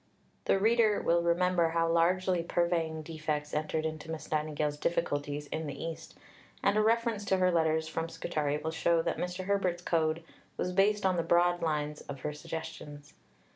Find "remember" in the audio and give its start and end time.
1.21-1.69